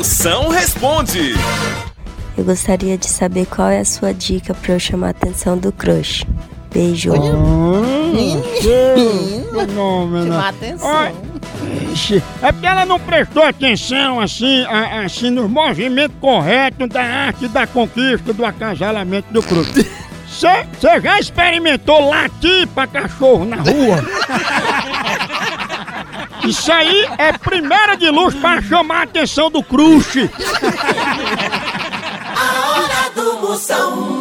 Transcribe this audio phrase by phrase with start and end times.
[0.00, 1.34] Moção responde.
[2.34, 5.70] Eu gostaria de saber qual é a sua dica para eu chamar a atenção do
[5.70, 6.24] crush.
[6.72, 7.12] Beijo.
[9.52, 10.32] Fenômeno.
[10.32, 10.88] Chamar atenção.
[10.88, 11.12] Olha,
[11.92, 17.46] ixi, É porque ela não prestou atenção assim, a- assim nos movimentos corretos da arte
[17.48, 19.68] da conquista do acasalamento do cruz.
[20.26, 24.02] Você já experimentou latir pra cachorro na rua?
[26.44, 30.28] Isso aí é primeira de luz para chamar a atenção do crush.
[32.36, 34.19] A hora do Moção.